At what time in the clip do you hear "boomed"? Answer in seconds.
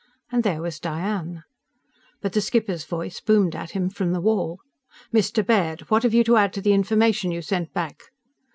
3.19-3.55